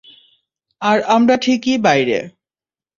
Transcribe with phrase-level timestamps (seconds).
[0.81, 2.17] আর আমরা ঠিকই বাইরে।